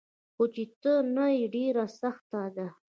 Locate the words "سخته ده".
2.01-2.67